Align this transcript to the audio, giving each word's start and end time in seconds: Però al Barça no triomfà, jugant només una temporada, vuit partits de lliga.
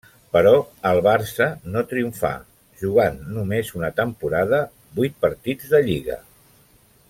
Però 0.35 0.51
al 0.91 1.01
Barça 1.07 1.47
no 1.75 1.83
triomfà, 1.91 2.31
jugant 2.83 3.21
només 3.35 3.71
una 3.81 3.93
temporada, 4.03 4.65
vuit 4.99 5.23
partits 5.27 5.75
de 5.77 5.87
lliga. 5.91 6.19